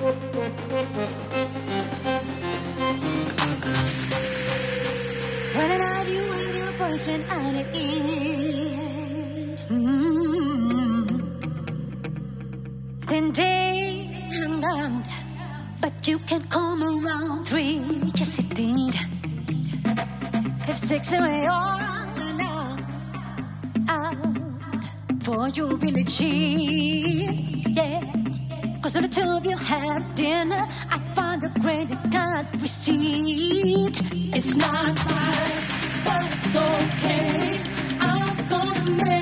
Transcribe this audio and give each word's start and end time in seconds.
I 0.00 0.04
had 5.60 6.08
you 6.08 6.22
in 6.22 6.54
your 6.54 6.70
voice 6.72 7.04
when 7.06 7.24
I 7.24 7.62
did 7.64 7.74
it. 7.74 9.58
Mm. 9.68 11.08
Then 13.06 13.30
day 13.32 14.30
hung 14.34 14.64
out, 14.64 15.04
but 15.80 16.06
you 16.06 16.20
can 16.20 16.44
come 16.44 16.82
around 16.84 17.46
three. 17.46 17.80
Yes, 18.14 18.38
it 18.38 18.54
did. 18.54 18.94
If 20.68 20.78
six 20.78 21.12
away 21.12 21.48
on 21.48 21.80
and 22.20 22.40
out, 22.40 22.80
out 23.88 24.14
for 25.24 25.48
you 25.48 25.76
really 25.76 26.04
cheap. 26.04 27.66
Yeah. 27.76 27.97
Cause 28.88 29.02
the 29.02 29.06
two 29.06 29.20
of 29.20 29.44
you 29.44 29.54
have 29.54 30.14
dinner, 30.14 30.66
I 30.88 30.98
find 31.12 31.44
a 31.44 31.50
credit 31.60 31.98
card 32.10 32.46
receipt. 32.58 34.00
It's 34.34 34.54
not 34.54 34.98
right, 35.04 35.64
but 36.06 36.24
it's 36.32 36.56
okay. 36.56 37.60
I'm 38.00 38.48
gonna 38.48 39.04
make 39.04 39.17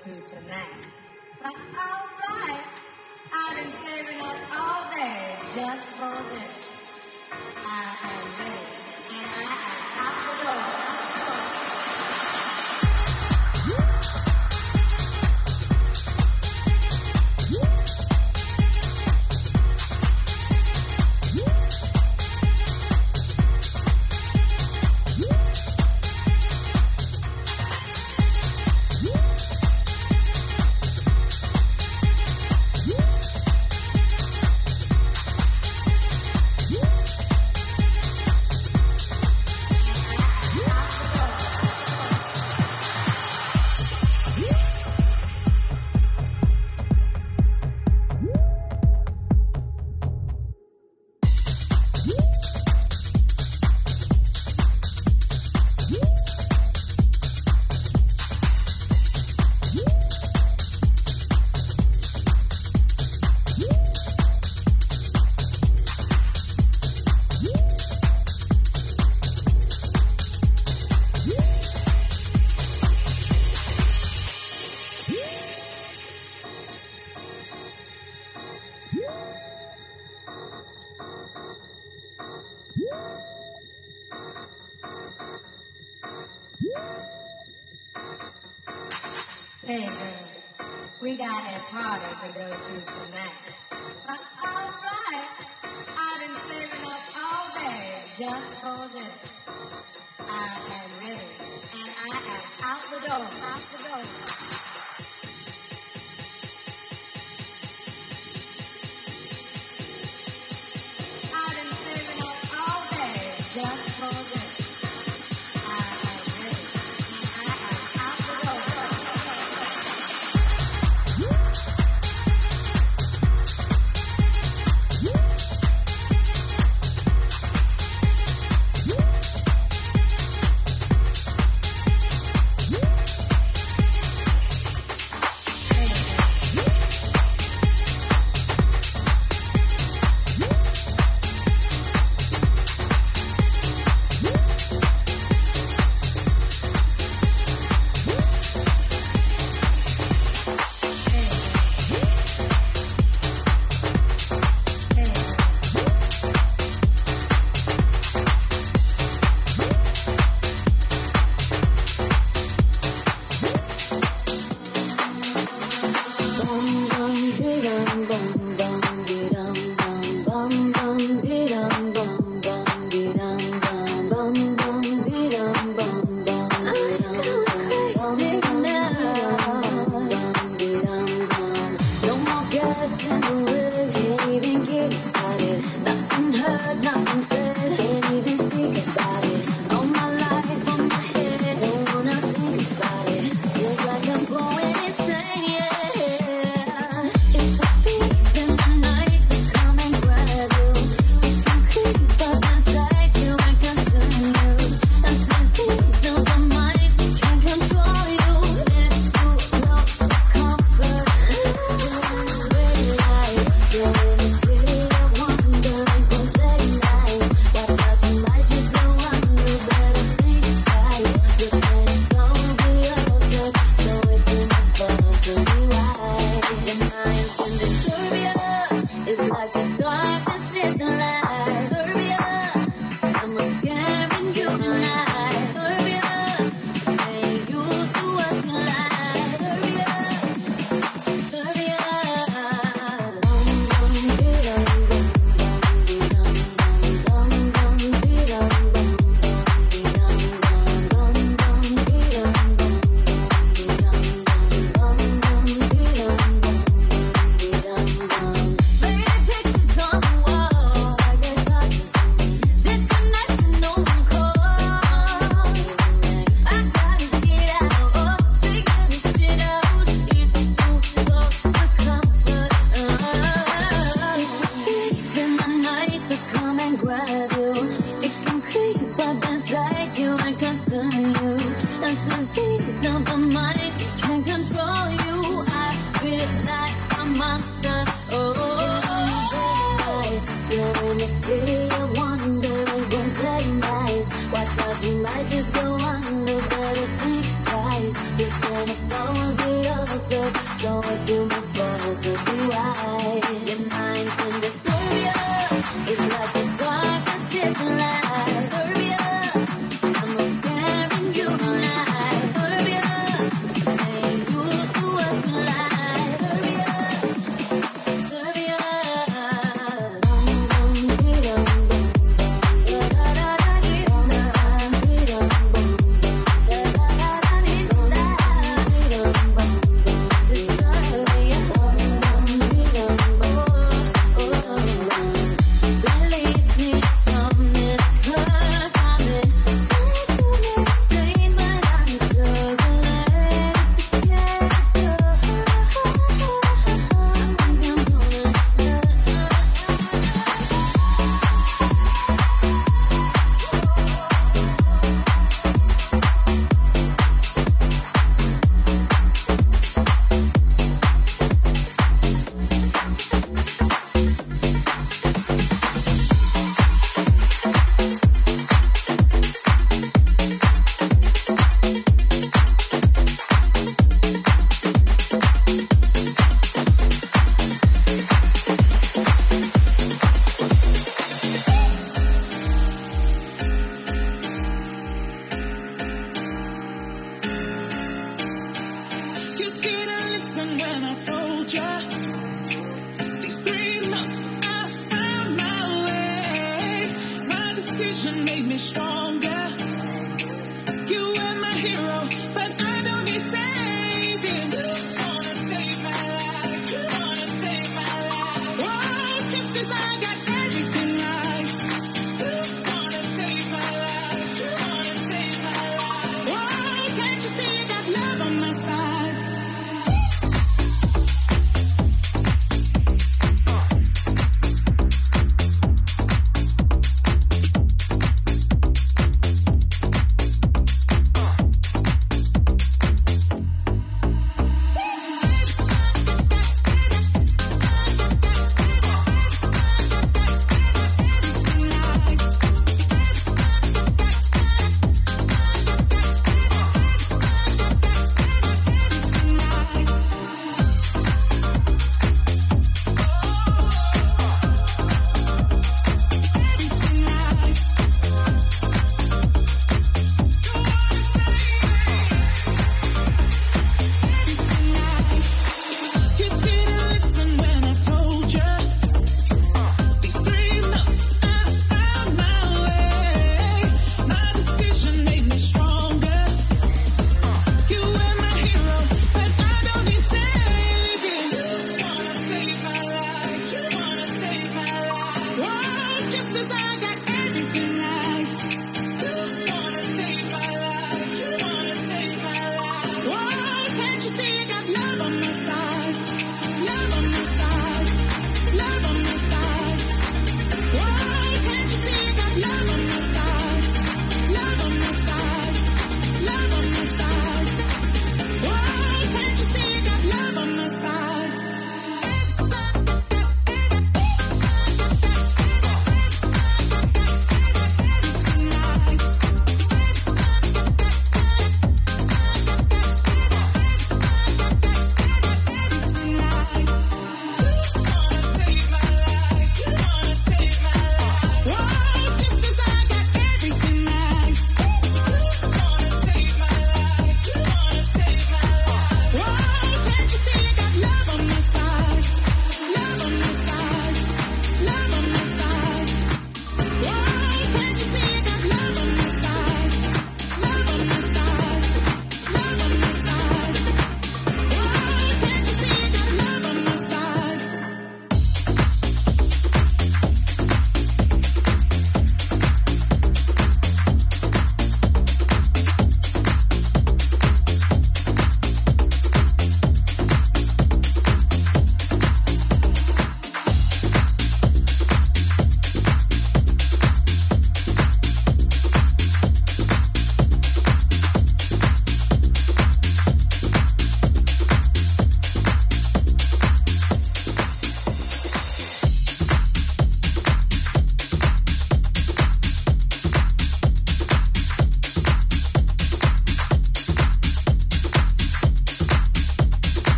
to 0.00 0.08
tonight. 0.08 0.69